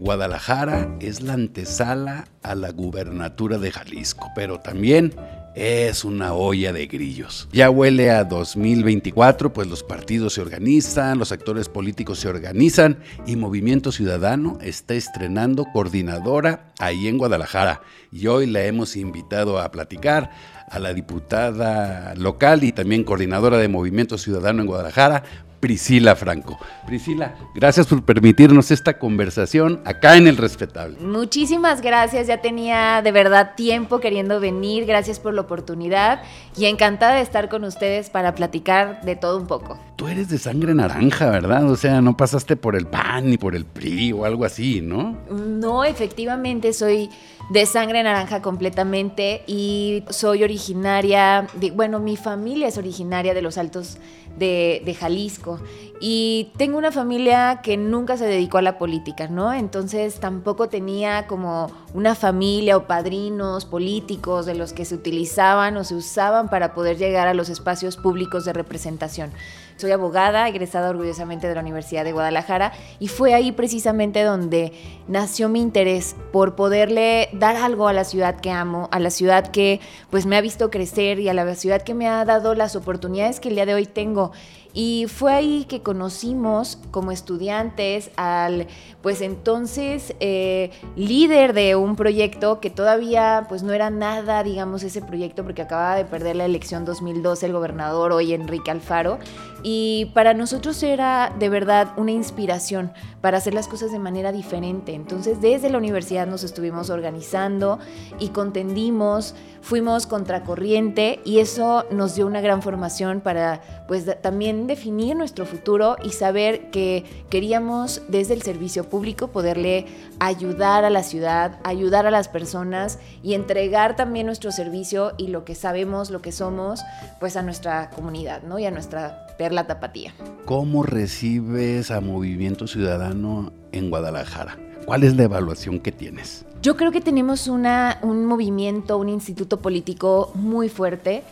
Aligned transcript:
Guadalajara 0.00 0.96
es 0.98 1.20
la 1.20 1.34
antesala 1.34 2.26
a 2.42 2.54
la 2.54 2.70
gubernatura 2.70 3.58
de 3.58 3.70
Jalisco, 3.70 4.30
pero 4.34 4.58
también 4.58 5.14
es 5.54 6.06
una 6.06 6.32
olla 6.32 6.72
de 6.72 6.86
grillos. 6.86 7.50
Ya 7.52 7.68
huele 7.68 8.10
a 8.10 8.24
2024, 8.24 9.52
pues 9.52 9.68
los 9.68 9.82
partidos 9.82 10.32
se 10.32 10.40
organizan, 10.40 11.18
los 11.18 11.32
actores 11.32 11.68
políticos 11.68 12.18
se 12.18 12.28
organizan 12.28 13.00
y 13.26 13.36
Movimiento 13.36 13.92
Ciudadano 13.92 14.56
está 14.62 14.94
estrenando 14.94 15.66
coordinadora 15.70 16.72
ahí 16.78 17.06
en 17.06 17.18
Guadalajara. 17.18 17.82
Y 18.10 18.26
hoy 18.28 18.46
la 18.46 18.64
hemos 18.64 18.96
invitado 18.96 19.58
a 19.58 19.70
platicar 19.70 20.30
a 20.70 20.78
la 20.78 20.94
diputada 20.94 22.14
local 22.14 22.64
y 22.64 22.72
también 22.72 23.04
coordinadora 23.04 23.58
de 23.58 23.68
Movimiento 23.68 24.16
Ciudadano 24.16 24.62
en 24.62 24.66
Guadalajara, 24.66 25.24
Priscila 25.60 26.16
Franco. 26.16 26.58
Priscila, 26.86 27.34
gracias 27.54 27.86
por 27.86 28.02
permitirnos 28.02 28.70
esta 28.70 28.98
conversación 28.98 29.80
acá 29.84 30.16
en 30.16 30.26
El 30.26 30.38
Respetable. 30.38 30.98
Muchísimas 31.00 31.82
gracias, 31.82 32.26
ya 32.26 32.40
tenía 32.40 33.02
de 33.02 33.12
verdad 33.12 33.54
tiempo 33.56 34.00
queriendo 34.00 34.40
venir, 34.40 34.86
gracias 34.86 35.20
por 35.20 35.34
la 35.34 35.42
oportunidad 35.42 36.22
y 36.56 36.64
encantada 36.64 37.16
de 37.16 37.22
estar 37.22 37.48
con 37.48 37.64
ustedes 37.64 38.10
para 38.10 38.34
platicar 38.34 39.02
de 39.02 39.16
todo 39.16 39.38
un 39.38 39.46
poco. 39.46 39.78
Tú 39.96 40.08
eres 40.08 40.30
de 40.30 40.38
sangre 40.38 40.74
naranja, 40.74 41.28
¿verdad? 41.28 41.70
O 41.70 41.76
sea, 41.76 42.00
no 42.00 42.16
pasaste 42.16 42.56
por 42.56 42.74
el 42.74 42.86
PAN 42.86 43.28
ni 43.28 43.36
por 43.36 43.54
el 43.54 43.66
PRI 43.66 44.12
o 44.12 44.24
algo 44.24 44.46
así, 44.46 44.80
¿no? 44.80 45.18
No, 45.30 45.84
efectivamente 45.84 46.72
soy 46.72 47.10
de 47.50 47.66
sangre 47.66 48.02
naranja 48.02 48.40
completamente 48.40 49.42
y 49.46 50.04
soy 50.08 50.44
originaria, 50.44 51.48
de, 51.54 51.72
bueno, 51.72 51.98
mi 51.98 52.16
familia 52.16 52.68
es 52.68 52.78
originaria 52.78 53.34
de 53.34 53.42
los 53.42 53.58
Altos 53.58 53.98
de, 54.38 54.82
de, 54.84 54.94
Jalisco 54.94 55.60
y 56.02 56.50
tengo 56.56 56.78
una 56.78 56.90
familia 56.90 57.60
que 57.62 57.76
nunca 57.76 58.16
se 58.16 58.24
dedicó 58.24 58.56
a 58.56 58.62
la 58.62 58.78
política, 58.78 59.28
¿no? 59.28 59.52
Entonces 59.52 60.18
tampoco 60.18 60.70
tenía 60.70 61.26
como 61.26 61.70
una 61.92 62.14
familia 62.14 62.78
o 62.78 62.86
padrinos 62.86 63.66
políticos 63.66 64.46
de 64.46 64.54
los 64.54 64.72
que 64.72 64.86
se 64.86 64.94
utilizaban 64.94 65.76
o 65.76 65.84
se 65.84 65.94
usaban 65.94 66.48
para 66.48 66.72
poder 66.72 66.96
llegar 66.96 67.28
a 67.28 67.34
los 67.34 67.50
espacios 67.50 67.98
públicos 67.98 68.46
de 68.46 68.54
representación. 68.54 69.30
Soy 69.76 69.92
abogada, 69.92 70.48
egresada 70.48 70.90
orgullosamente 70.90 71.48
de 71.48 71.54
la 71.54 71.60
Universidad 71.60 72.04
de 72.04 72.12
Guadalajara 72.12 72.72
y 72.98 73.08
fue 73.08 73.34
ahí 73.34 73.52
precisamente 73.52 74.22
donde 74.22 74.72
nació 75.06 75.50
mi 75.50 75.60
interés 75.60 76.16
por 76.32 76.54
poderle 76.54 77.28
dar 77.32 77.56
algo 77.56 77.88
a 77.88 77.92
la 77.92 78.04
ciudad 78.04 78.40
que 78.40 78.50
amo, 78.50 78.88
a 78.90 78.98
la 78.98 79.10
ciudad 79.10 79.48
que 79.48 79.80
pues 80.10 80.24
me 80.24 80.36
ha 80.36 80.40
visto 80.40 80.70
crecer 80.70 81.18
y 81.18 81.28
a 81.28 81.34
la 81.34 81.54
ciudad 81.54 81.82
que 81.82 81.94
me 81.94 82.08
ha 82.08 82.24
dado 82.24 82.54
las 82.54 82.76
oportunidades 82.76 83.40
que 83.40 83.48
el 83.50 83.54
día 83.54 83.66
de 83.66 83.74
hoy 83.74 83.86
tengo. 83.86 84.32
Y 84.72 85.06
fue 85.08 85.32
ahí 85.32 85.64
que 85.68 85.82
conocimos 85.82 86.78
como 86.90 87.10
estudiantes 87.10 88.10
al, 88.16 88.68
pues 89.02 89.20
entonces, 89.20 90.14
eh, 90.20 90.70
líder 90.96 91.52
de 91.54 91.74
un 91.74 91.96
proyecto 91.96 92.60
que 92.60 92.70
todavía, 92.70 93.46
pues 93.48 93.62
no 93.62 93.72
era 93.72 93.90
nada, 93.90 94.42
digamos, 94.42 94.82
ese 94.82 95.02
proyecto, 95.02 95.42
porque 95.42 95.62
acababa 95.62 95.96
de 95.96 96.04
perder 96.04 96.36
la 96.36 96.44
elección 96.44 96.84
2012 96.84 97.46
el 97.46 97.52
gobernador, 97.52 98.12
hoy 98.12 98.32
Enrique 98.32 98.70
Alfaro. 98.70 99.18
Y 99.62 100.06
para 100.14 100.34
nosotros 100.34 100.82
era 100.82 101.34
de 101.38 101.48
verdad 101.48 101.92
una 101.96 102.12
inspiración 102.12 102.92
para 103.20 103.38
hacer 103.38 103.52
las 103.52 103.68
cosas 103.68 103.92
de 103.92 103.98
manera 103.98 104.32
diferente. 104.32 104.94
Entonces, 104.94 105.40
desde 105.40 105.68
la 105.68 105.78
universidad 105.78 106.26
nos 106.26 106.44
estuvimos 106.44 106.88
organizando 106.88 107.78
y 108.18 108.28
contendimos, 108.28 109.34
fuimos 109.60 110.06
contracorriente 110.06 111.20
y 111.24 111.40
eso 111.40 111.84
nos 111.90 112.14
dio 112.14 112.26
una 112.26 112.40
gran 112.40 112.62
formación 112.62 113.20
para, 113.20 113.60
pues, 113.86 114.06
también 114.22 114.66
definir 114.66 115.16
nuestro 115.16 115.44
futuro 115.44 115.96
y 116.02 116.10
saber 116.10 116.70
que 116.70 117.04
queríamos 117.28 118.02
desde 118.08 118.34
el 118.34 118.42
servicio 118.42 118.88
público 118.88 119.28
poderle 119.28 119.86
ayudar 120.18 120.84
a 120.84 120.90
la 120.90 121.02
ciudad, 121.02 121.58
ayudar 121.64 122.06
a 122.06 122.10
las 122.10 122.28
personas 122.28 122.98
y 123.22 123.34
entregar 123.34 123.96
también 123.96 124.26
nuestro 124.26 124.52
servicio 124.52 125.12
y 125.18 125.28
lo 125.28 125.44
que 125.44 125.54
sabemos, 125.54 126.10
lo 126.10 126.22
que 126.22 126.32
somos, 126.32 126.82
pues 127.18 127.36
a 127.36 127.42
nuestra 127.42 127.90
comunidad, 127.90 128.42
¿no? 128.42 128.58
Y 128.58 128.64
a 128.64 128.70
nuestra 128.70 129.26
perla 129.40 129.66
tapatía. 129.66 130.12
¿Cómo 130.44 130.82
recibes 130.82 131.90
a 131.90 132.02
Movimiento 132.02 132.66
Ciudadano 132.66 133.54
en 133.72 133.88
Guadalajara? 133.88 134.58
¿Cuál 134.84 135.02
es 135.02 135.16
la 135.16 135.22
evaluación 135.22 135.80
que 135.80 135.92
tienes? 135.92 136.44
Yo 136.60 136.76
creo 136.76 136.92
que 136.92 137.00
tenemos 137.00 137.48
una, 137.48 138.00
un 138.02 138.26
movimiento, 138.26 138.98
un 138.98 139.08
instituto 139.08 139.60
político 139.60 140.30
muy 140.34 140.68
fuerte 140.68 141.22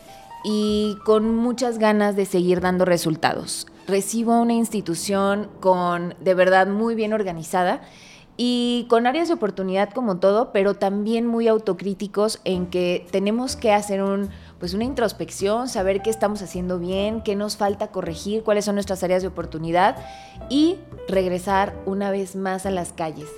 y 0.43 0.97
con 1.05 1.37
muchas 1.37 1.77
ganas 1.77 2.17
de 2.17 2.25
seguir 2.25 2.63
dando 2.63 2.87
resultados. 2.87 3.67
Recibo 3.87 4.41
una 4.41 4.55
institución 4.55 5.51
con 5.61 6.15
de 6.19 6.33
verdad 6.33 6.67
muy 6.67 6.95
bien 6.95 7.13
organizada 7.13 7.83
y 8.39 8.87
con 8.89 9.07
áreas 9.07 9.29
de 9.29 9.35
oportunidad 9.35 9.91
como 9.91 10.17
todo, 10.17 10.51
pero 10.53 10.73
también 10.73 11.27
muy 11.27 11.47
autocríticos 11.47 12.41
en 12.45 12.69
que 12.69 13.07
tenemos 13.11 13.55
que 13.55 13.73
hacer 13.73 14.03
un, 14.03 14.31
pues 14.59 14.75
una 14.75 14.85
introspección, 14.85 15.69
saber 15.69 16.03
qué 16.03 16.11
estamos 16.11 16.43
haciendo 16.43 16.79
bien, 16.79 17.23
qué 17.23 17.37
nos 17.37 17.57
falta 17.57 17.89
corregir, 17.89 18.43
cuáles 18.43 18.65
son 18.65 18.75
nuestras 18.75 19.03
áreas 19.03 19.23
de 19.23 19.29
oportunidad 19.29 19.97
y 20.51 20.77
regresar 21.09 21.75
una 21.87 22.11
vez 22.11 22.35
más 22.37 22.67
a 22.67 22.71
las 22.71 22.93
calles. 22.93 23.29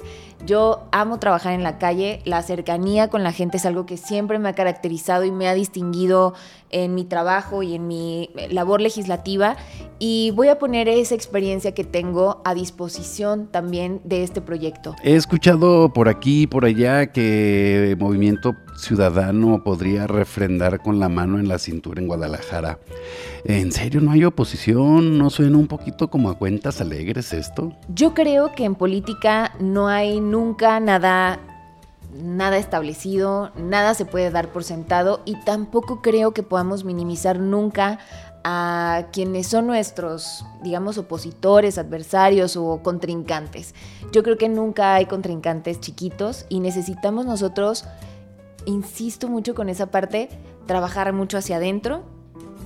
Yo 0.46 0.88
amo 0.90 1.18
trabajar 1.18 1.52
en 1.52 1.62
la 1.62 1.76
calle, 1.76 2.22
la 2.24 2.42
cercanía 2.42 3.08
con 3.08 3.22
la 3.22 3.32
gente 3.32 3.58
es 3.58 3.66
algo 3.66 3.84
que 3.84 3.98
siempre 3.98 4.38
me 4.38 4.48
ha 4.48 4.54
caracterizado 4.54 5.24
y 5.24 5.30
me 5.30 5.46
ha 5.46 5.54
distinguido 5.54 6.32
en 6.70 6.94
mi 6.94 7.04
trabajo 7.04 7.62
y 7.62 7.74
en 7.74 7.86
mi 7.86 8.30
labor 8.50 8.80
legislativa 8.80 9.56
y 9.98 10.32
voy 10.34 10.48
a 10.48 10.58
poner 10.58 10.88
esa 10.88 11.14
experiencia 11.14 11.74
que 11.74 11.84
tengo 11.84 12.40
a 12.46 12.54
disposición 12.54 13.48
también 13.48 14.00
de 14.04 14.22
este 14.22 14.40
proyecto. 14.40 14.96
He 15.02 15.14
escuchado 15.14 15.92
por 15.92 16.08
aquí 16.08 16.42
y 16.42 16.46
por 16.46 16.64
allá 16.64 17.12
que 17.12 17.94
Movimiento 17.98 18.56
Ciudadano 18.76 19.62
podría 19.62 20.06
refrendar 20.06 20.82
con 20.82 20.98
la 20.98 21.08
mano 21.08 21.38
en 21.38 21.48
la 21.48 21.58
cintura 21.58 22.00
en 22.00 22.08
Guadalajara. 22.08 22.78
¿En 23.44 23.72
serio 23.72 24.00
no 24.00 24.12
hay 24.12 24.24
oposición? 24.24 25.18
¿No 25.18 25.30
suena 25.30 25.58
un 25.58 25.66
poquito 25.66 26.08
como 26.08 26.30
a 26.30 26.38
cuentas 26.38 26.80
alegres 26.80 27.32
esto? 27.32 27.72
Yo 27.88 28.14
creo 28.14 28.52
que 28.52 28.64
en 28.64 28.74
política 28.74 29.52
no 29.60 29.88
hay 29.88 30.20
nunca 30.20 30.80
nada 30.80 31.40
nada 32.12 32.56
establecido, 32.58 33.52
nada 33.56 33.94
se 33.94 34.04
puede 34.04 34.30
dar 34.30 34.48
por 34.48 34.64
sentado 34.64 35.20
y 35.24 35.36
tampoco 35.44 36.02
creo 36.02 36.32
que 36.32 36.42
podamos 36.42 36.84
minimizar 36.84 37.38
nunca 37.38 38.00
a 38.42 39.06
quienes 39.12 39.48
son 39.48 39.66
nuestros, 39.66 40.44
digamos, 40.62 40.98
opositores, 40.98 41.78
adversarios 41.78 42.56
o 42.56 42.80
contrincantes. 42.82 43.74
Yo 44.12 44.22
creo 44.22 44.38
que 44.38 44.48
nunca 44.48 44.94
hay 44.94 45.06
contrincantes 45.06 45.80
chiquitos 45.80 46.46
y 46.48 46.60
necesitamos 46.60 47.26
nosotros, 47.26 47.84
insisto 48.66 49.28
mucho 49.28 49.54
con 49.54 49.68
esa 49.68 49.90
parte, 49.90 50.28
trabajar 50.66 51.12
mucho 51.12 51.38
hacia 51.38 51.56
adentro, 51.56 52.04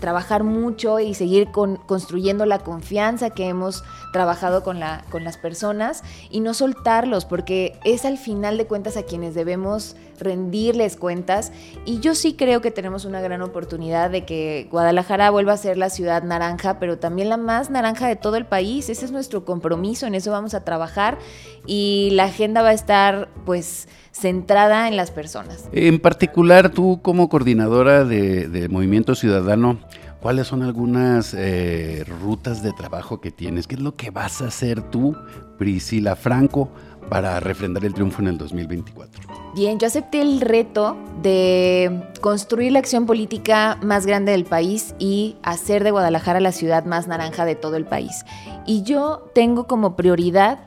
trabajar 0.00 0.44
mucho 0.44 1.00
y 1.00 1.15
seguir 1.15 1.49
construyendo 1.50 2.44
la 2.44 2.59
confianza 2.59 3.31
que 3.31 3.49
hemos 3.49 3.84
trabajado 4.12 4.62
con, 4.62 4.78
la, 4.78 5.05
con 5.10 5.25
las 5.25 5.38
personas 5.38 6.03
y 6.31 6.41
no 6.41 6.53
soltarlos, 6.53 7.25
porque 7.25 7.78
es 7.84 8.05
al 8.05 8.19
final 8.19 8.59
de 8.59 8.66
cuentas 8.66 8.97
a 8.97 9.05
quienes 9.05 9.34
debemos 9.34 9.97
rendirles 10.21 10.97
cuentas. 10.97 11.53
Y 11.84 12.00
yo 12.00 12.15
sí 12.15 12.34
creo 12.34 12.61
que 12.61 12.71
tenemos 12.71 13.05
una 13.05 13.21
gran 13.21 13.41
oportunidad 13.43 14.11
de 14.11 14.25
que 14.25 14.69
Guadalajara 14.71 15.31
vuelva 15.31 15.55
a 15.55 15.56
ser 15.56 15.78
la 15.78 15.91
ciudad 15.91 16.22
naranja, 16.22 16.78
pero 16.78 16.99
también 16.99 17.28
la 17.28 17.37
más 17.37 17.71
naranja 17.71 18.06
de 18.06 18.16
todo 18.16 18.37
el 18.37 18.47
país. 18.47 18.91
Ese 18.91 19.06
es 19.06 19.11
nuestro 19.11 19.44
compromiso, 19.44 20.06
en 20.06 20.15
eso 20.15 20.31
vamos 20.31 20.55
a 20.55 20.65
trabajar 20.65 21.19
y 21.66 22.11
la 22.12 22.25
agenda 22.25 22.62
va 22.62 22.69
a 22.69 22.75
estar 22.75 23.31
pues 23.47 23.88
centrada 24.14 24.88
en 24.88 24.97
las 24.97 25.10
personas. 25.10 25.69
En 25.72 25.98
particular, 25.98 26.70
tú 26.70 27.00
como 27.02 27.28
coordinadora 27.28 28.04
de, 28.04 28.69
Movimiento 28.70 29.14
Ciudadano, 29.14 29.78
¿cuáles 30.20 30.47
son 30.47 30.62
algunas 30.62 31.34
eh, 31.34 32.04
rutas 32.22 32.62
de 32.62 32.72
trabajo 32.72 33.20
que 33.20 33.30
tienes? 33.30 33.66
¿Qué 33.66 33.75
es 33.75 33.81
lo 33.81 33.96
que 33.96 34.11
vas 34.11 34.40
a 34.40 34.46
hacer 34.46 34.82
tú, 34.82 35.16
Priscila 35.58 36.14
Franco, 36.14 36.70
para 37.11 37.40
refrendar 37.40 37.84
el 37.84 37.93
triunfo 37.93 38.22
en 38.22 38.28
el 38.28 38.38
2024? 38.38 39.52
Bien, 39.55 39.78
yo 39.78 39.87
acepté 39.88 40.22
el 40.22 40.40
reto 40.40 40.96
de 41.22 42.02
construir 42.20 42.72
la 42.72 42.78
acción 42.78 43.06
política 43.06 43.78
más 43.82 44.06
grande 44.06 44.32
del 44.32 44.44
país 44.44 44.94
y 44.99 45.37
hacer 45.43 45.84
de 45.84 45.90
Guadalajara 45.90 46.40
la 46.40 46.52
ciudad 46.52 46.84
más 46.84 47.08
naranja 47.08 47.44
de 47.44 47.56
todo 47.56 47.76
el 47.76 47.84
país. 47.84 48.25
Y 48.64 48.84
yo 48.84 49.31
tengo 49.34 49.66
como 49.66 49.96
prioridad 49.96 50.61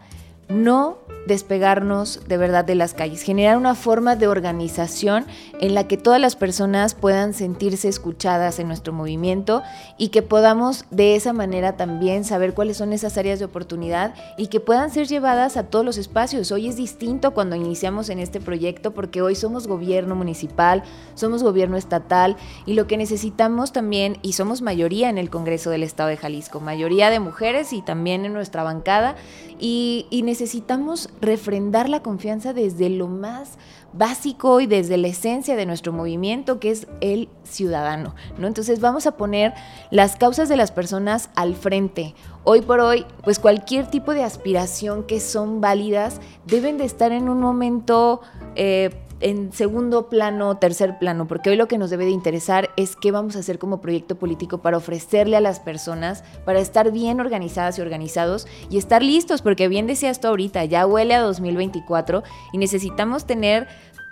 no 0.50 0.98
despegarnos 1.28 2.22
de 2.28 2.38
verdad 2.38 2.66
de 2.66 2.76
las 2.76 2.94
calles, 2.94 3.22
generar 3.22 3.58
una 3.58 3.76
forma 3.76 4.16
de 4.16 4.28
organización 4.28 5.26
en 5.60 5.76
la 5.76 5.88
que 5.88 5.98
todas 5.98 6.22
las 6.22 6.36
personas 6.36 6.96
puedan 6.96 7.34
sentirse 7.34 7.90
escuchadas 7.90 8.60
en 8.60 8.68
nuestro 8.68 8.94
movimiento 8.94 9.62
y 9.98 10.08
que 10.08 10.22
podamos 10.22 10.86
de 10.90 11.16
esa 11.16 11.34
manera 11.34 11.76
también 11.76 12.24
saber 12.24 12.54
cuáles 12.54 12.78
son 12.78 12.94
esas 12.94 13.18
áreas 13.18 13.40
de 13.40 13.46
oportunidad 13.46 14.16
y 14.38 14.48
que 14.48 14.62
puedan 14.62 14.90
ser 14.90 15.08
llevadas 15.08 15.58
a 15.58 15.64
todos 15.64 15.84
los 15.84 15.98
espacios. 15.98 16.52
Hoy 16.52 16.70
es 16.70 16.78
distinto 16.78 17.34
cuando 17.34 17.58
iniciamos 17.58 18.10
en 18.10 18.20
este 18.20 18.40
proyecto 18.40 18.92
porque 18.92 19.22
hoy 19.22 19.36
somos 19.36 19.68
gobierno 19.68 20.16
municipal, 20.16 20.84
somos 21.14 21.44
gobierno 21.44 21.76
estatal 21.76 22.38
y 22.66 22.74
lo 22.74 22.88
que 22.88 22.96
necesitamos 22.96 23.74
también, 23.74 24.18
y 24.22 24.34
somos 24.34 24.62
mayoría 24.62 25.10
en 25.10 25.18
el 25.18 25.30
Congreso 25.30 25.70
del 25.70 25.84
Estado 25.84 26.10
de 26.10 26.18
Jalisco, 26.18 26.62
mayoría 26.62 27.10
de 27.10 27.20
mujeres 27.20 27.74
y 27.74 27.82
también 27.82 28.24
en 28.24 28.34
nuestra 28.34 28.64
bancada, 28.64 29.16
y, 29.60 30.06
necesitamos 30.12 30.37
necesitamos 30.38 31.10
refrendar 31.20 31.90
la 31.90 32.04
confianza 32.04 32.54
desde 32.54 32.92
lo 32.92 33.08
más 33.08 33.58
básico 33.92 34.62
y 34.62 34.68
desde 34.68 34.96
la 34.98 35.08
esencia 35.08 35.56
de 35.56 35.66
nuestro 35.66 35.92
movimiento, 35.94 36.60
que 36.60 36.70
es 36.70 36.86
el 37.02 37.28
ciudadano, 37.44 38.14
¿no? 38.38 38.46
Entonces 38.46 38.80
vamos 38.80 39.08
a 39.08 39.18
poner 39.18 39.56
las 39.90 40.16
causas 40.16 40.48
de 40.48 40.56
las 40.56 40.72
personas 40.72 41.32
al 41.34 41.56
frente. 41.56 42.14
Hoy 42.44 42.62
por 42.62 42.82
hoy, 42.82 43.04
pues 43.24 43.40
cualquier 43.40 43.90
tipo 43.90 44.14
de 44.14 44.24
aspiración 44.24 45.06
que 45.06 45.20
son 45.20 45.60
válidas 45.60 46.22
deben 46.46 46.78
de 46.78 46.86
estar 46.86 47.12
en 47.12 47.30
un 47.30 47.40
momento 47.40 48.22
eh, 48.54 48.92
en 49.20 49.52
segundo 49.52 50.10
plano, 50.10 50.58
tercer 50.58 51.00
plano, 51.00 51.28
porque 51.28 51.50
hoy 51.50 51.56
lo 51.56 51.68
que 51.68 51.78
nos 51.78 51.90
debe 51.90 52.06
de 52.06 52.12
interesar 52.12 52.70
es 52.78 52.96
qué 52.96 53.12
vamos 53.12 53.36
a 53.36 53.40
hacer 53.40 53.58
como 53.58 53.82
proyecto 53.82 54.16
político 54.16 54.60
para 54.60 54.78
ofrecerle 54.78 55.38
a 55.38 55.42
las 55.42 55.60
personas, 55.60 56.24
para 56.46 56.60
estar 56.60 56.92
bien 56.92 57.20
organizadas 57.20 57.78
y 57.78 57.82
organizados 57.82 58.48
y 58.70 58.78
estar 58.78 59.02
listos, 59.02 59.42
porque 59.42 59.68
bien 59.68 59.88
decía 59.88 60.12
esto 60.12 60.28
ahorita, 60.28 60.66
ya 60.66 60.86
huele 60.86 61.16
a 61.16 61.22
2024 61.22 62.24
y 62.54 62.58
necesitamos 62.58 63.26
tener 63.26 63.68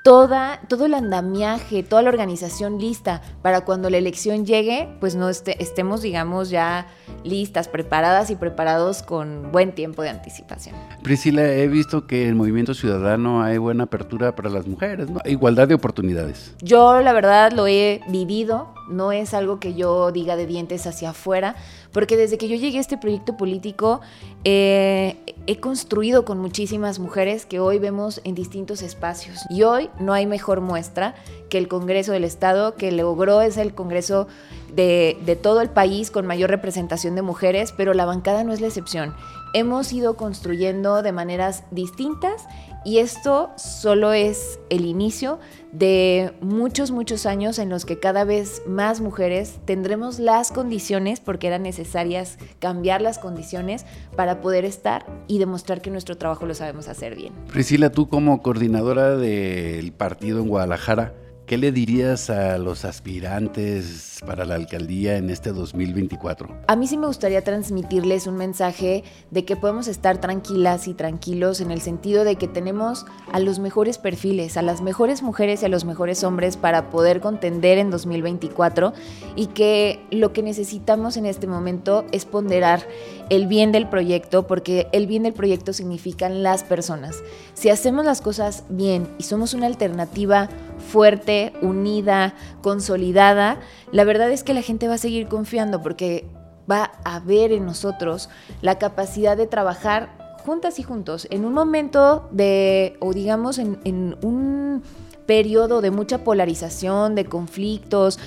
toda, 0.06 0.60
todo 0.68 0.86
el 0.86 0.94
andamiaje, 0.94 1.81
toda 1.81 2.04
la 2.04 2.10
organización 2.10 2.78
lista 2.78 3.24
para 3.42 3.62
cuando 3.62 3.90
la 3.90 3.98
elección 3.98 4.46
llegue, 4.46 4.88
pues 5.00 5.16
no 5.16 5.30
estemos, 5.30 6.04
digamos, 6.04 6.52
ya 6.52 6.86
listas, 7.24 7.68
preparadas 7.68 8.30
y 8.30 8.36
preparados 8.36 9.02
con 9.02 9.52
buen 9.52 9.74
tiempo 9.74 10.04
de 10.04 10.10
anticipación. 10.10 10.75
Priscila, 11.02 11.44
he 11.52 11.68
visto 11.68 12.06
que 12.06 12.22
en 12.22 12.30
el 12.30 12.36
Movimiento 12.36 12.75
Ciudadano 12.75 13.42
hay 13.42 13.57
buena 13.57 13.86
apertura 13.86 14.36
para 14.36 14.52
las 14.52 14.68
mujeres, 14.68 15.10
¿no? 15.10 15.22
Igualdad 15.25 15.68
de 15.68 15.74
oportunidades. 15.74 16.54
Yo 16.62 17.01
la 17.01 17.12
verdad 17.12 17.51
lo 17.51 17.66
he 17.66 18.01
vivido, 18.08 18.75
no 18.88 19.12
es 19.12 19.34
algo 19.34 19.60
que 19.60 19.74
yo 19.74 20.12
diga 20.12 20.36
de 20.36 20.46
dientes 20.46 20.86
hacia 20.86 21.10
afuera, 21.10 21.56
porque 21.96 22.18
desde 22.18 22.38
que 22.38 22.50
yo 22.50 22.58
llegué 22.58 22.78
a 22.78 22.82
este 22.82 22.98
proyecto 22.98 23.38
político 23.38 24.02
eh, 24.44 25.16
he 25.48 25.62
construido 25.62 26.26
con 26.26 26.40
muchísimas 26.40 27.00
mujeres 27.00 27.46
que 27.46 27.62
hoy 27.62 27.80
vemos 27.80 28.20
en 28.26 28.36
distintos 28.36 28.82
espacios. 28.82 29.40
Y 29.50 29.64
hoy 29.64 29.90
no 29.98 30.12
hay 30.12 30.28
mejor 30.28 30.60
muestra 30.60 31.16
que 31.50 31.58
el 31.58 31.70
Congreso 31.70 32.12
del 32.12 32.26
Estado, 32.26 32.76
que 32.76 32.92
logró 32.92 33.40
es 33.40 33.56
el 33.56 33.74
Congreso 33.74 34.28
de, 34.76 35.18
de 35.26 35.38
todo 35.38 35.62
el 35.62 35.70
país 35.70 36.12
con 36.12 36.26
mayor 36.26 36.50
representación 36.50 37.16
de 37.16 37.22
mujeres, 37.22 37.72
pero 37.72 37.94
la 37.94 38.04
bancada 38.04 38.44
no 38.44 38.52
es 38.52 38.60
la 38.60 38.68
excepción. 38.68 39.16
Hemos 39.54 39.94
ido 39.94 40.18
construyendo 40.18 41.02
de 41.02 41.14
maneras 41.14 41.64
distintas 41.72 42.46
y 42.86 43.00
esto 43.00 43.50
solo 43.58 44.14
es 44.14 44.60
el 44.70 44.86
inicio 44.86 45.40
de 45.72 46.32
muchos, 46.40 46.92
muchos 46.92 47.26
años 47.26 47.60
en 47.60 47.68
los 47.68 47.84
que 47.84 48.00
cada 48.00 48.24
vez 48.24 48.62
más 48.68 49.02
mujeres 49.02 49.60
tendremos 49.66 50.20
las 50.20 50.52
condiciones, 50.52 51.20
porque 51.20 51.48
eran 51.48 51.64
necesarias 51.64 52.38
cambiar 52.60 53.02
las 53.02 53.18
condiciones 53.20 53.86
para 54.16 54.40
poder 54.40 54.64
estar 54.64 55.06
y 55.28 55.40
demostrar 55.40 55.82
que 55.82 55.90
nuestro 55.90 56.16
trabajo 56.16 56.46
lo 56.46 56.54
sabemos 56.54 56.88
hacer 56.88 57.16
bien. 57.16 57.34
Priscila, 57.52 57.92
tú 57.92 58.08
como 58.08 58.42
coordinadora 58.42 59.18
del 59.18 59.92
partido 59.92 60.40
en 60.40 60.48
Guadalajara, 60.48 61.14
¿Qué 61.46 61.60
le 61.60 61.72
dirías 61.72 62.32
a 62.32 62.58
los 62.58 62.86
aspirantes 62.86 64.20
para 64.26 64.46
la 64.46 64.56
alcaldía 64.56 65.18
en 65.18 65.30
este 65.30 65.52
2024? 65.52 66.50
A 66.68 66.76
mí 66.76 66.88
sí 66.88 66.98
me 66.98 67.06
gustaría 67.06 67.44
transmitirles 67.44 68.26
un 68.26 68.36
mensaje 68.36 69.04
de 69.30 69.46
que 69.46 69.56
podemos 69.56 69.88
estar 69.88 70.20
tranquilas 70.20 70.88
y 70.88 70.96
tranquilos 70.96 71.62
en 71.62 71.70
el 71.70 71.82
sentido 71.82 72.24
de 72.24 72.38
que 72.38 72.48
tenemos 72.48 73.06
a 73.32 73.40
los 73.40 73.60
mejores 73.60 74.00
perfiles, 74.00 74.58
a 74.58 74.64
las 74.64 74.82
mejores 74.82 75.22
mujeres 75.22 75.62
y 75.62 75.68
a 75.68 75.70
los 75.70 75.86
mejores 75.86 76.24
hombres 76.24 76.58
para 76.58 76.90
poder 76.90 77.22
contender 77.22 77.78
en 77.78 77.92
2024 77.92 78.94
y 79.36 79.46
que 79.46 80.04
lo 80.10 80.34
que 80.34 80.42
necesitamos 80.42 81.16
en 81.16 81.28
este 81.28 81.46
momento 81.46 82.06
es 82.12 82.26
ponderar 82.26 82.88
el 83.30 83.46
bien 83.46 83.72
del 83.72 83.88
proyecto 83.88 84.48
porque 84.48 84.88
el 84.94 85.06
bien 85.06 85.22
del 85.22 85.34
proyecto 85.34 85.74
significan 85.74 86.42
las 86.42 86.64
personas. 86.64 87.22
Si 87.54 87.70
hacemos 87.70 88.04
las 88.04 88.22
cosas 88.22 88.64
bien 88.70 89.08
y 89.20 89.24
somos 89.24 89.54
una 89.54 89.68
alternativa 89.68 90.50
fuerte, 90.86 91.54
unida, 91.62 92.34
consolidada, 92.62 93.60
la 93.92 94.04
verdad 94.04 94.32
es 94.32 94.44
que 94.44 94.54
la 94.54 94.62
gente 94.62 94.88
va 94.88 94.96
a 94.96 95.00
seguir 95.00 95.28
confiando 95.28 95.82
porque 95.82 96.26
va 96.70 96.92
a 97.04 97.20
ver 97.20 97.52
en 97.52 97.66
nosotros 97.66 98.30
la 98.62 98.78
capacidad 98.78 99.36
de 99.38 99.48
trabajar 99.48 100.38
juntas 100.46 100.80
y 100.80 100.84
juntos 100.84 101.28
en 101.32 101.44
un 101.44 101.54
momento 101.54 102.30
de, 102.32 102.98
o 103.00 103.14
digamos, 103.14 103.58
en, 103.58 103.80
en 103.84 104.16
un 104.22 104.84
periodo 105.26 105.82
de 105.82 105.92
mucha 105.92 106.24
polarización, 106.24 107.16
de 107.16 107.26
conflictos, 107.26 108.20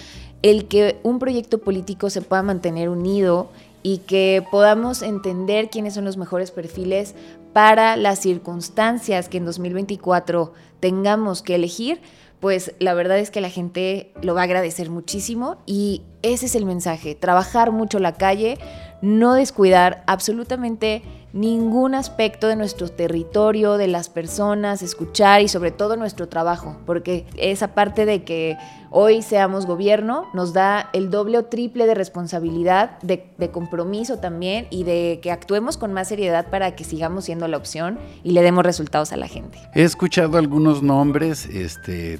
el 0.43 0.67
que 0.67 1.01
un 1.03 1.19
proyecto 1.19 1.59
político 1.59 2.11
se 2.11 2.23
pueda 2.23 2.43
mantener 2.43 2.89
unido 2.89 3.51
y 3.83 3.99
que 3.99 4.45
podamos 4.51 5.03
entender 5.03 5.71
quiénes 5.71 5.95
son 5.95 6.05
los 6.05 6.17
mejores 6.17 6.51
perfiles 6.51 7.15
para 7.53 7.97
las 7.97 8.21
circunstancias 8.21 9.29
que 9.29 9.39
en 9.39 9.45
2024 9.45 10.53
tengamos 10.81 11.43
que 11.43 11.55
elegir, 11.55 12.01
pues 12.41 12.75
la 12.79 12.95
verdad 12.95 13.19
es 13.19 13.31
que 13.31 13.41
la 13.41 13.51
gente 13.51 14.13
lo 14.23 14.35
va 14.35 14.43
a 14.43 14.45
agradecer 14.45 14.91
muchísimo 14.91 15.57
y 15.67 16.03
ese 16.23 16.47
es 16.47 16.55
el 16.55 16.65
mensaje, 16.65 17.15
trabajar 17.15 17.73
mucho 17.73 17.99
la 17.99 18.15
calle, 18.15 18.59
no 19.03 19.35
descuidar 19.35 20.05
absolutamente 20.07 21.03
ningún 21.39 21.95
aspecto 21.95 22.49
de 22.49 22.57
nuestro 22.57 22.89
territorio, 22.89 23.77
de 23.77 23.87
las 23.87 24.09
personas, 24.09 24.83
escuchar 24.83 25.41
y 25.41 25.49
sobre 25.49 25.71
todo 25.71 25.97
nuestro 25.97 26.29
trabajo, 26.29 26.77
porque 26.85 27.27
esa 27.37 27.69
parte 27.75 28.07
de 28.07 28.25
que 28.25 28.57
hoy 28.91 29.23
seamos 29.23 29.67
gobierno 29.67 30.27
nos 30.35 30.53
da 30.53 30.91
el 30.93 31.11
doble 31.11 31.39
o 31.39 31.45
triple 31.45 31.87
de 31.87 31.95
responsabilidad, 31.95 32.99
de, 33.03 33.51
compromiso 33.53 34.19
también 34.19 34.67
y 34.71 34.85
de 34.85 35.21
que 35.23 35.31
actuemos 35.31 35.77
con 35.77 35.93
más 35.93 36.09
seriedad 36.09 36.51
para 36.51 36.75
que 36.75 36.85
sigamos 36.85 37.25
siendo 37.25 37.49
la 37.49 37.57
opción 37.57 37.99
y 38.25 38.33
le 38.33 38.43
demos 38.43 38.65
resultados 38.65 39.13
a 39.13 39.17
la 39.17 39.29
gente. 39.29 39.59
He 39.75 39.83
escuchado 39.83 40.39
algunos 40.39 40.83
nombres, 40.83 41.47
este 41.47 42.19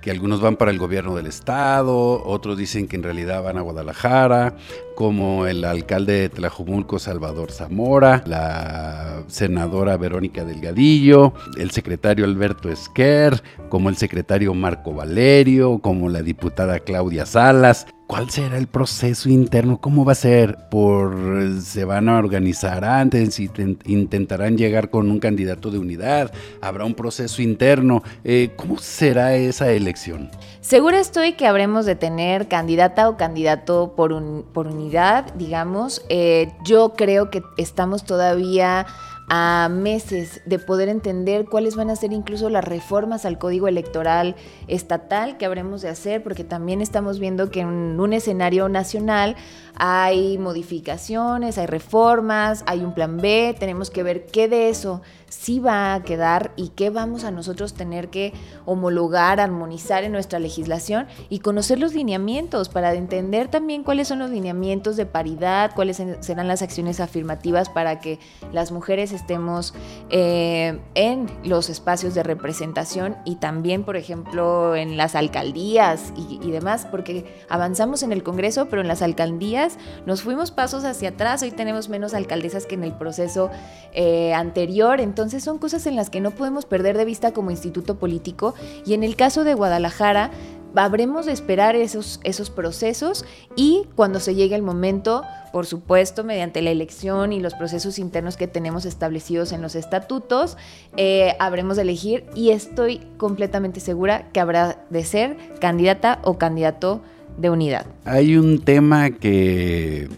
que 0.00 0.10
algunos 0.10 0.40
van 0.40 0.56
para 0.56 0.70
el 0.70 0.78
gobierno 0.78 1.14
del 1.14 1.26
estado, 1.26 2.22
otros 2.24 2.56
dicen 2.56 2.88
que 2.88 2.96
en 2.96 3.02
realidad 3.02 3.42
van 3.42 3.58
a 3.58 3.62
Guadalajara, 3.62 4.56
como 4.94 5.46
el 5.46 5.64
alcalde 5.64 6.14
de 6.14 6.28
Tlajumulco, 6.28 6.98
Salvador 6.98 7.52
Zamora, 7.52 8.22
la 8.26 9.22
senadora 9.28 9.96
Verónica 9.96 10.44
Delgadillo, 10.44 11.34
el 11.56 11.70
secretario 11.70 12.24
Alberto 12.24 12.70
Esquer, 12.70 13.42
como 13.68 13.88
el 13.88 13.96
secretario 13.96 14.54
Marco 14.54 14.92
Valerio, 14.92 15.78
como 15.78 16.08
la 16.08 16.22
diputada 16.22 16.80
Claudia 16.80 17.26
Salas. 17.26 17.86
¿Cuál 18.08 18.30
será 18.30 18.56
el 18.56 18.68
proceso 18.68 19.28
interno? 19.28 19.82
¿Cómo 19.82 20.02
va 20.02 20.12
a 20.12 20.14
ser? 20.14 20.56
¿Por, 20.70 21.60
¿Se 21.60 21.84
van 21.84 22.08
a 22.08 22.16
organizar 22.16 22.82
antes? 22.82 23.38
¿Intentarán 23.38 24.56
llegar 24.56 24.88
con 24.88 25.10
un 25.10 25.20
candidato 25.20 25.70
de 25.70 25.78
unidad? 25.78 26.32
¿Habrá 26.62 26.86
un 26.86 26.94
proceso 26.94 27.42
interno? 27.42 28.02
Eh, 28.24 28.54
¿Cómo 28.56 28.78
será 28.78 29.34
esa 29.34 29.70
elección? 29.72 30.30
Segura 30.62 30.98
estoy 30.98 31.34
que 31.34 31.46
habremos 31.46 31.84
de 31.84 31.96
tener 31.96 32.48
candidata 32.48 33.10
o 33.10 33.18
candidato 33.18 33.92
por, 33.94 34.42
por 34.54 34.68
unidad, 34.68 35.34
digamos. 35.34 36.02
Eh, 36.08 36.50
yo 36.64 36.94
creo 36.96 37.28
que 37.28 37.42
estamos 37.58 38.04
todavía 38.04 38.86
a 39.28 39.68
meses 39.70 40.40
de 40.46 40.58
poder 40.58 40.88
entender 40.88 41.44
cuáles 41.44 41.76
van 41.76 41.90
a 41.90 41.96
ser 41.96 42.12
incluso 42.12 42.48
las 42.48 42.64
reformas 42.64 43.24
al 43.24 43.38
código 43.38 43.68
electoral 43.68 44.36
estatal 44.68 45.36
que 45.36 45.46
habremos 45.46 45.82
de 45.82 45.90
hacer, 45.90 46.22
porque 46.22 46.44
también 46.44 46.80
estamos 46.80 47.18
viendo 47.18 47.50
que 47.50 47.60
en 47.60 48.00
un 48.00 48.12
escenario 48.12 48.68
nacional 48.68 49.36
hay 49.76 50.38
modificaciones, 50.38 51.58
hay 51.58 51.66
reformas, 51.66 52.64
hay 52.66 52.80
un 52.80 52.94
plan 52.94 53.18
B, 53.18 53.54
tenemos 53.58 53.90
que 53.90 54.02
ver 54.02 54.26
qué 54.26 54.48
de 54.48 54.70
eso 54.70 55.02
sí 55.28 55.60
va 55.60 55.94
a 55.94 56.02
quedar 56.02 56.52
y 56.56 56.70
qué 56.70 56.90
vamos 56.90 57.24
a 57.24 57.30
nosotros 57.30 57.74
tener 57.74 58.08
que 58.08 58.32
homologar, 58.64 59.40
armonizar 59.40 60.04
en 60.04 60.12
nuestra 60.12 60.38
legislación 60.38 61.06
y 61.28 61.40
conocer 61.40 61.78
los 61.78 61.94
lineamientos 61.94 62.68
para 62.68 62.94
entender 62.94 63.48
también 63.48 63.84
cuáles 63.84 64.08
son 64.08 64.20
los 64.20 64.30
lineamientos 64.30 64.96
de 64.96 65.06
paridad, 65.06 65.72
cuáles 65.74 66.02
serán 66.20 66.48
las 66.48 66.62
acciones 66.62 67.00
afirmativas 67.00 67.68
para 67.68 68.00
que 68.00 68.18
las 68.52 68.72
mujeres 68.72 69.12
estemos 69.18 69.74
eh, 70.10 70.78
en 70.94 71.26
los 71.44 71.68
espacios 71.68 72.14
de 72.14 72.22
representación 72.22 73.16
y 73.24 73.36
también, 73.36 73.84
por 73.84 73.96
ejemplo, 73.96 74.74
en 74.74 74.96
las 74.96 75.14
alcaldías 75.14 76.12
y, 76.16 76.50
demás, 76.50 76.86
porque 76.90 77.26
avanzamos 77.48 78.02
en 78.02 78.12
el 78.12 78.22
Congreso, 78.22 78.68
pero 78.68 78.82
en 78.82 78.88
las 78.88 79.02
alcaldías 79.02 79.78
nos 80.06 80.22
fuimos 80.22 80.50
pasos 80.50 80.84
hacia 80.84 81.10
atrás, 81.10 81.42
hoy 81.42 81.50
tenemos 81.50 81.88
menos 81.88 82.14
alcaldesas 82.14 82.66
que 82.66 82.74
en 82.74 82.84
el 82.84 82.92
proceso 82.92 83.50
eh, 83.92 84.32
anterior, 84.34 85.00
entonces 85.00 85.44
son 85.44 85.58
cosas 85.58 85.86
en 85.86 85.96
las 85.96 86.10
que 86.10 86.20
no 86.20 86.30
podemos 86.30 86.64
perder 86.64 86.96
de 86.96 87.04
vista 87.04 87.32
como 87.32 87.50
instituto 87.50 87.98
político. 87.98 88.54
Y 88.86 88.94
en 88.94 89.02
el 89.02 89.16
caso 89.16 89.44
de 89.44 89.54
Guadalajara, 89.54 90.30
habremos 90.74 91.26
de 91.26 91.32
esperar 91.32 91.76
esos, 91.76 92.20
esos 92.24 92.50
procesos 92.50 93.24
y 93.56 93.86
cuando 93.94 94.20
se 94.20 94.34
llegue 94.34 94.54
el 94.54 94.62
momento, 94.62 95.22
por 95.52 95.66
supuesto, 95.66 96.24
mediante 96.24 96.62
la 96.62 96.70
elección 96.70 97.32
y 97.32 97.40
los 97.40 97.54
procesos 97.54 97.98
internos 97.98 98.36
que 98.36 98.46
tenemos 98.46 98.84
establecidos 98.84 99.52
en 99.52 99.62
los 99.62 99.74
estatutos, 99.74 100.56
eh, 100.96 101.34
habremos 101.38 101.76
de 101.76 101.82
elegir 101.82 102.24
y 102.34 102.50
estoy 102.50 103.00
completamente 103.16 103.80
segura 103.80 104.28
que 104.32 104.40
habrá 104.40 104.84
de 104.90 105.04
ser 105.04 105.36
candidata 105.60 106.20
o 106.22 106.38
candidato 106.38 107.00
de 107.36 107.50
unidad. 107.50 107.86
Hay 108.04 108.36
un 108.36 108.60
tema 108.60 109.10
que 109.10 110.08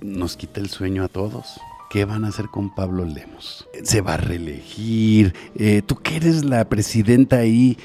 nos 0.00 0.36
quita 0.36 0.60
el 0.60 0.68
sueño 0.68 1.04
a 1.04 1.08
todos 1.08 1.60
¿qué 1.92 2.06
van 2.06 2.24
a 2.24 2.28
hacer 2.28 2.46
con 2.46 2.74
Pablo 2.74 3.04
Lemos? 3.04 3.68
¿Se 3.82 4.00
va 4.00 4.14
a 4.14 4.16
reelegir? 4.16 5.34
Eh, 5.54 5.82
¿Tú 5.84 5.96
que 5.96 6.16
eres 6.16 6.42
la 6.42 6.64
presidenta 6.64 7.36
ahí? 7.36 7.76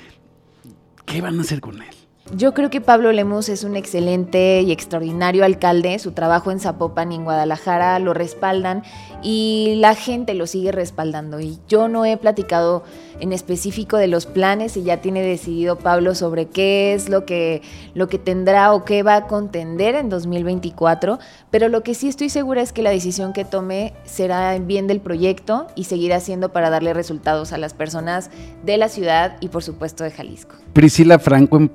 ¿Qué 1.06 1.20
van 1.20 1.38
a 1.40 1.42
hacer 1.42 1.60
con 1.60 1.82
él? 1.82 1.97
Yo 2.36 2.54
creo 2.54 2.70
que 2.70 2.82
Pablo 2.82 3.14
Lemus 3.14 3.48
es 3.48 3.64
un 3.64 3.78
excelente 3.78 4.62
y 4.62 4.74
extraordinario 4.74 5.46
alcalde. 5.46 5.98
Su 5.98 6.12
trabajo 6.12 6.52
en 6.52 6.60
Zapopan 6.60 7.14
y 7.14 7.16
en 7.16 7.24
Guadalajara 7.24 7.98
lo 8.00 8.14
respaldan 8.14 8.84
y 9.24 9.76
la 9.78 9.96
gente 9.96 10.34
lo 10.34 10.46
sigue 10.46 10.74
respaldando. 10.74 11.40
Y 11.40 11.58
yo 11.70 11.88
no 11.88 12.04
he 12.04 12.18
platicado 12.18 12.84
en 13.22 13.32
específico 13.32 13.98
de 13.98 14.08
los 14.08 14.26
planes 14.26 14.78
y 14.78 14.84
ya 14.84 14.98
tiene 14.98 15.22
decidido 15.22 15.78
Pablo 15.78 16.16
sobre 16.16 16.48
qué 16.48 16.94
es 16.94 17.10
lo 17.10 17.26
que, 17.26 17.62
lo 17.94 18.08
que 18.08 18.20
tendrá 18.20 18.74
o 18.74 18.84
qué 18.84 19.04
va 19.04 19.16
a 19.16 19.28
contender 19.28 19.96
en 19.96 20.10
2024. 20.10 21.20
Pero 21.50 21.70
lo 21.70 21.82
que 21.82 21.94
sí 21.94 22.10
estoy 22.10 22.30
segura 22.30 22.62
es 22.62 22.74
que 22.74 22.84
la 22.84 22.90
decisión 22.90 23.32
que 23.32 23.46
tome 23.46 23.94
será 24.04 24.56
en 24.56 24.68
bien 24.68 24.88
del 24.88 25.00
proyecto 25.00 25.68
y 25.76 25.86
seguirá 25.86 26.20
siendo 26.20 26.52
para 26.52 26.70
darle 26.70 26.94
resultados 26.94 27.54
a 27.54 27.58
las 27.58 27.74
personas 27.74 28.30
de 28.66 28.78
la 28.78 28.90
ciudad 28.90 29.38
y 29.40 29.48
por 29.48 29.64
supuesto 29.64 30.04
de 30.04 30.12
Jalisco. 30.12 30.56
Priscila 30.74 31.18
Franco 31.20 31.58
en 31.58 31.70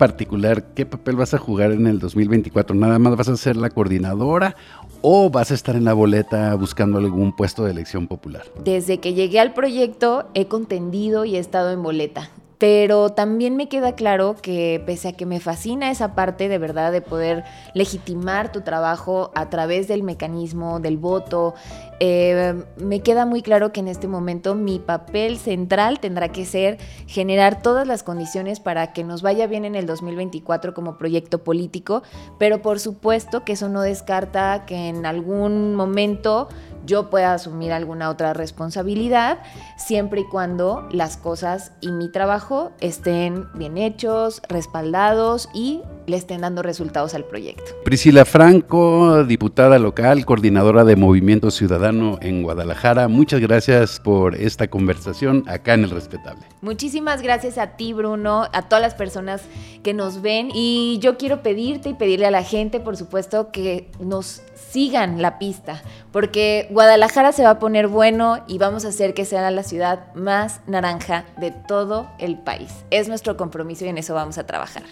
¿qué 0.75 0.87
papel 0.87 1.17
vas 1.17 1.35
a 1.35 1.39
jugar 1.39 1.73
en 1.73 1.87
el 1.87 1.99
2024? 1.99 2.75
¿Nada 2.75 2.99
más 2.99 3.17
vas 3.17 3.29
a 3.29 3.37
ser 3.37 3.57
la 3.57 3.71
coordinadora 3.71 4.57
o 5.01 5.31
vas 5.31 5.51
a 5.51 5.55
estar 5.55 5.77
en 5.77 5.85
la 5.85 5.95
boleta 5.95 6.55
buscando 6.55 6.99
algún 6.99 7.35
puesto 7.35 7.65
de 7.65 7.71
elección 7.71 8.09
popular? 8.09 8.43
Desde 8.65 8.99
que 8.99 9.15
llegué 9.15 9.41
al 9.41 9.55
proyecto 9.55 10.29
he 10.35 10.47
contendido 10.47 11.25
y 11.25 11.37
he 11.37 11.39
estado 11.39 11.71
en 11.71 11.83
boleta 11.83 12.31
pero 12.63 13.11
también 13.11 13.57
me 13.57 13.69
queda 13.69 13.97
claro 13.97 14.37
que 14.41 14.81
pese 14.87 15.09
a 15.09 15.13
que 15.15 15.27
me 15.27 15.41
fascina 15.41 15.91
esa 15.91 16.15
parte 16.15 16.49
de 16.49 16.59
verdad 16.59 16.93
de 16.93 17.01
poder 17.01 17.43
legitimar 17.75 18.53
tu 18.53 18.61
trabajo 18.61 19.33
a 19.35 19.51
través 19.51 19.89
del 19.89 20.05
mecanismo 20.05 20.79
del 20.79 20.97
voto, 20.97 21.55
eh, 21.99 22.55
me 22.77 23.01
queda 23.01 23.27
muy 23.27 23.43
claro 23.43 23.73
que 23.73 23.81
en 23.81 23.89
este 23.89 24.07
momento 24.07 24.55
mi 24.55 24.79
papel 24.79 25.39
central 25.39 25.99
tendrá 25.99 26.29
que 26.29 26.45
ser 26.45 26.79
generar 27.09 27.63
todas 27.63 27.85
las 27.85 28.05
condiciones 28.05 28.61
para 28.61 28.93
que 28.93 29.03
nos 29.03 29.23
vaya 29.23 29.49
bien 29.49 29.65
en 29.65 29.75
el 29.75 29.85
2024 29.87 30.73
como 30.73 30.99
proyecto 30.99 31.43
político, 31.43 32.05
pero 32.39 32.63
por 32.63 32.79
supuesto 32.79 33.45
que 33.45 33.55
eso 33.55 33.69
no 33.71 33.83
descarta 33.83 34.67
que 34.67 34.87
en 34.87 35.05
algún 35.05 35.75
momento 35.75 36.47
yo 36.85 37.11
pueda 37.11 37.35
asumir 37.35 37.73
alguna 37.73 38.11
otra 38.11 38.33
responsabilidad, 38.33 39.39
siempre 39.77 40.23
y 40.23 40.29
cuando 40.29 40.89
las 40.91 41.17
cosas 41.17 41.73
y 41.81 41.91
mi 41.93 42.09
trabajo 42.11 42.73
estén 42.81 43.47
bien 43.55 43.79
hechos, 43.79 44.43
respaldados 44.49 45.49
y 45.55 45.83
le 46.07 46.17
estén 46.17 46.41
dando 46.43 46.63
resultados 46.63 47.15
al 47.15 47.25
proyecto. 47.25 47.73
Priscila 47.85 48.25
Franco, 48.25 49.25
diputada 49.25 49.79
local, 49.79 50.25
coordinadora 50.25 50.85
de 50.85 50.97
Movimiento 50.97 51.51
Ciudadano 51.51 52.19
en 52.23 52.43
Guadalajara, 52.43 53.09
muchas 53.09 53.41
gracias 53.41 54.01
por 54.01 54.35
esta 54.35 54.69
conversación 54.69 55.45
acá 55.47 55.75
en 55.75 55.85
El 55.85 55.91
Respetable. 55.91 56.45
Muchísimas 56.61 57.23
gracias 57.23 57.59
a 57.59 57.77
ti, 57.77 57.93
Bruno, 57.93 58.49
a 58.53 58.63
todas 58.63 58.83
las 58.83 58.95
personas 58.95 59.43
que 59.83 59.95
nos 59.95 60.23
ven 60.23 60.51
y 60.55 60.99
yo 61.01 61.17
quiero 61.17 61.43
pedirte 61.43 61.91
y 61.91 61.95
pedirle 61.95 62.27
a 62.27 62.31
la 62.31 62.45
gente, 62.45 62.81
por 62.81 62.97
supuesto, 62.97 63.51
que 63.51 63.91
nos 64.01 64.43
sigan 64.55 65.21
la 65.21 65.39
pista, 65.39 65.83
porque 66.13 66.69
Guadalajara 66.71 67.33
se 67.33 67.43
va 67.43 67.51
a 67.51 67.59
poner 67.59 67.89
bueno 67.89 68.45
y 68.47 68.59
vamos 68.59 68.85
a 68.85 68.89
hacer 68.89 69.15
que 69.15 69.25
sea 69.25 69.51
la 69.51 69.63
ciudad 69.63 70.15
más 70.15 70.61
naranja 70.67 71.25
de 71.39 71.51
todo 71.51 72.09
el 72.19 72.39
país. 72.39 72.71
Es 72.91 73.09
nuestro 73.09 73.37
compromiso 73.37 73.85
y 73.85 73.89
en 73.89 73.99
eso 73.99 74.15
vamos 74.15 74.39
a 74.39 74.47
trabajar. 74.47 74.85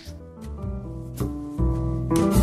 Thank 2.11 2.35
you. 2.35 2.40